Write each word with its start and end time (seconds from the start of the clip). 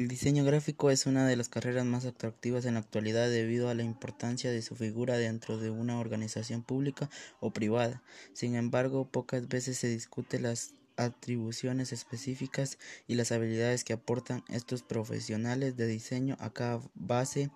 El 0.00 0.08
diseño 0.08 0.46
gráfico 0.46 0.90
es 0.90 1.04
una 1.04 1.26
de 1.26 1.36
las 1.36 1.50
carreras 1.50 1.84
más 1.84 2.06
atractivas 2.06 2.64
en 2.64 2.72
la 2.72 2.80
actualidad 2.80 3.28
debido 3.28 3.68
a 3.68 3.74
la 3.74 3.82
importancia 3.82 4.50
de 4.50 4.62
su 4.62 4.74
figura 4.74 5.18
dentro 5.18 5.58
de 5.58 5.68
una 5.68 6.00
organización 6.00 6.62
pública 6.62 7.10
o 7.38 7.50
privada. 7.50 8.02
Sin 8.32 8.54
embargo, 8.54 9.06
pocas 9.06 9.46
veces 9.46 9.76
se 9.76 9.88
discute 9.88 10.40
las 10.40 10.72
atribuciones 10.96 11.92
específicas 11.92 12.78
y 13.08 13.16
las 13.16 13.30
habilidades 13.30 13.84
que 13.84 13.92
aportan 13.92 14.42
estos 14.48 14.82
profesionales 14.82 15.76
de 15.76 15.86
diseño 15.86 16.38
a 16.40 16.48
cada 16.48 16.80
base, 16.94 17.50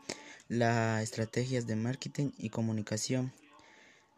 las 0.48 1.02
estrategias 1.02 1.66
de 1.66 1.76
marketing 1.76 2.32
y 2.36 2.50
comunicación. 2.50 3.32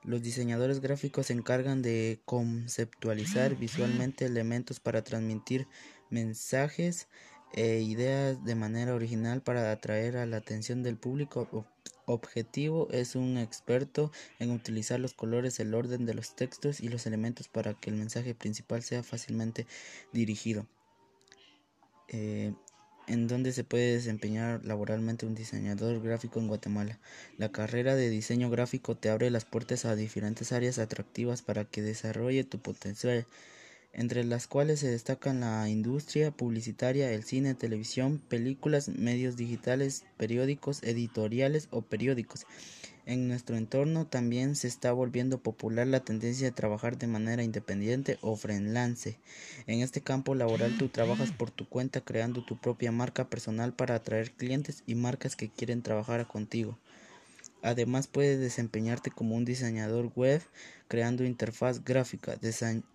Los 0.02 0.20
diseñadores 0.20 0.80
gráficos 0.80 1.26
se 1.26 1.32
encargan 1.32 1.80
de 1.80 2.18
conceptualizar 2.24 3.54
visualmente 3.54 4.24
elementos 4.24 4.80
para 4.80 5.04
transmitir 5.04 5.68
mensajes 6.10 7.06
e 7.56 7.80
ideas 7.80 8.44
de 8.44 8.54
manera 8.54 8.94
original 8.94 9.42
para 9.42 9.72
atraer 9.72 10.18
a 10.18 10.26
la 10.26 10.36
atención 10.36 10.82
del 10.82 10.96
público 10.96 11.66
objetivo 12.04 12.88
es 12.92 13.16
un 13.16 13.38
experto 13.38 14.12
en 14.38 14.50
utilizar 14.50 15.00
los 15.00 15.14
colores, 15.14 15.58
el 15.58 15.74
orden 15.74 16.06
de 16.06 16.14
los 16.14 16.36
textos 16.36 16.80
y 16.80 16.88
los 16.88 17.06
elementos 17.06 17.48
para 17.48 17.74
que 17.74 17.90
el 17.90 17.96
mensaje 17.96 18.34
principal 18.34 18.82
sea 18.82 19.02
fácilmente 19.02 19.66
dirigido. 20.12 20.66
Eh, 22.08 22.54
en 23.08 23.28
donde 23.28 23.52
se 23.52 23.64
puede 23.64 23.94
desempeñar 23.94 24.64
laboralmente 24.64 25.26
un 25.26 25.34
diseñador 25.34 26.02
gráfico 26.02 26.40
en 26.40 26.48
Guatemala. 26.48 26.98
La 27.38 27.52
carrera 27.52 27.94
de 27.94 28.10
diseño 28.10 28.50
gráfico 28.50 28.96
te 28.96 29.10
abre 29.10 29.30
las 29.30 29.44
puertas 29.44 29.84
a 29.84 29.94
diferentes 29.94 30.52
áreas 30.52 30.78
atractivas 30.78 31.42
para 31.42 31.64
que 31.64 31.82
desarrolle 31.82 32.44
tu 32.44 32.60
potencial 32.60 33.26
entre 33.96 34.24
las 34.24 34.46
cuales 34.46 34.80
se 34.80 34.90
destacan 34.90 35.40
la 35.40 35.70
industria 35.70 36.30
publicitaria, 36.30 37.10
el 37.10 37.24
cine, 37.24 37.54
televisión, 37.54 38.20
películas, 38.28 38.90
medios 38.90 39.38
digitales, 39.38 40.04
periódicos, 40.18 40.82
editoriales 40.82 41.68
o 41.70 41.80
periódicos. 41.80 42.46
En 43.06 43.26
nuestro 43.26 43.56
entorno 43.56 44.06
también 44.06 44.54
se 44.54 44.68
está 44.68 44.92
volviendo 44.92 45.38
popular 45.38 45.86
la 45.86 46.00
tendencia 46.00 46.46
de 46.46 46.52
trabajar 46.52 46.98
de 46.98 47.06
manera 47.06 47.42
independiente 47.42 48.18
o 48.20 48.36
freelance. 48.36 49.18
En 49.66 49.80
este 49.80 50.02
campo 50.02 50.34
laboral 50.34 50.76
tú 50.76 50.88
trabajas 50.88 51.32
por 51.32 51.50
tu 51.50 51.66
cuenta 51.66 52.02
creando 52.02 52.44
tu 52.44 52.60
propia 52.60 52.92
marca 52.92 53.30
personal 53.30 53.72
para 53.72 53.94
atraer 53.94 54.32
clientes 54.32 54.82
y 54.86 54.94
marcas 54.94 55.36
que 55.36 55.48
quieren 55.48 55.80
trabajar 55.80 56.26
contigo. 56.26 56.78
Además 57.66 58.06
puedes 58.06 58.38
desempeñarte 58.38 59.10
como 59.10 59.34
un 59.34 59.44
diseñador 59.44 60.12
web 60.14 60.40
creando 60.86 61.24
interfaz 61.24 61.82
gráfica, 61.82 62.38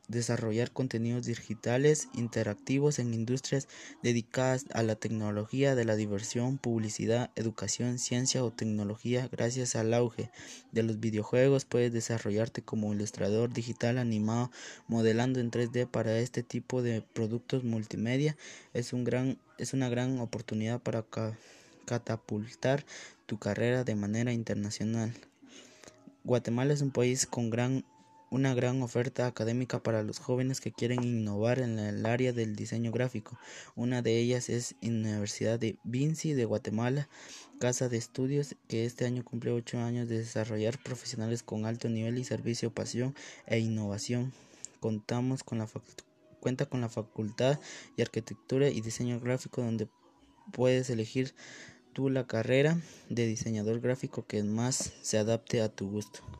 desarrollar 0.07 0.71
contenidos 0.71 1.25
digitales 1.25 2.07
interactivos 2.13 2.97
en 2.97 3.13
industrias 3.13 3.67
dedicadas 4.01 4.67
a 4.73 4.81
la 4.81 4.95
tecnología 4.95 5.75
de 5.75 5.83
la 5.83 5.97
diversión, 5.97 6.57
publicidad, 6.57 7.31
educación, 7.35 7.99
ciencia 7.99 8.45
o 8.45 8.51
tecnología. 8.51 9.27
Gracias 9.29 9.75
al 9.75 9.93
auge 9.93 10.31
de 10.71 10.83
los 10.83 11.01
videojuegos 11.01 11.65
puedes 11.65 11.91
desarrollarte 11.91 12.61
como 12.61 12.93
ilustrador 12.93 13.51
digital 13.51 13.97
animado 13.97 14.51
modelando 14.87 15.41
en 15.41 15.51
3D 15.51 15.85
para 15.85 16.17
este 16.19 16.43
tipo 16.43 16.81
de 16.81 17.01
productos 17.01 17.65
multimedia. 17.65 18.37
Es, 18.73 18.93
un 18.93 19.03
gran, 19.03 19.37
es 19.57 19.73
una 19.73 19.89
gran 19.89 20.17
oportunidad 20.19 20.79
para 20.79 21.03
catapultar 21.91 22.85
tu 23.25 23.37
carrera 23.37 23.83
de 23.83 23.95
manera 23.95 24.31
internacional. 24.31 25.13
Guatemala 26.23 26.71
es 26.71 26.81
un 26.81 26.91
país 26.91 27.25
con 27.25 27.49
gran, 27.49 27.83
una 28.29 28.53
gran 28.53 28.81
oferta 28.81 29.27
académica 29.27 29.83
para 29.83 30.01
los 30.01 30.17
jóvenes 30.17 30.61
que 30.61 30.71
quieren 30.71 31.03
innovar 31.03 31.59
en 31.59 31.79
el 31.79 32.05
área 32.05 32.31
del 32.31 32.55
diseño 32.55 32.93
gráfico. 32.93 33.37
Una 33.75 34.01
de 34.01 34.17
ellas 34.19 34.47
es 34.47 34.75
Universidad 34.81 35.59
de 35.59 35.77
Vinci 35.83 36.31
de 36.31 36.45
Guatemala, 36.45 37.09
casa 37.59 37.89
de 37.89 37.97
estudios 37.97 38.55
que 38.69 38.85
este 38.85 39.05
año 39.05 39.25
cumple 39.25 39.51
ocho 39.51 39.77
años 39.77 40.07
de 40.07 40.19
desarrollar 40.19 40.81
profesionales 40.81 41.43
con 41.43 41.65
alto 41.65 41.89
nivel 41.89 42.17
y 42.19 42.23
servicio, 42.23 42.73
pasión 42.73 43.13
e 43.47 43.59
innovación. 43.59 44.31
Contamos 44.79 45.43
con 45.43 45.57
la 45.57 45.67
cuenta 46.39 46.67
con 46.67 46.79
la 46.79 46.87
Facultad 46.87 47.59
de 47.97 48.03
Arquitectura 48.03 48.69
y 48.69 48.79
Diseño 48.79 49.19
Gráfico 49.19 49.61
donde 49.61 49.89
puedes 50.51 50.89
elegir 50.89 51.33
tú 51.93 52.09
la 52.09 52.25
carrera 52.25 52.77
de 53.09 53.25
diseñador 53.27 53.81
gráfico 53.81 54.25
que 54.25 54.43
más 54.43 54.93
se 55.01 55.17
adapte 55.17 55.61
a 55.61 55.69
tu 55.69 55.89
gusto. 55.89 56.21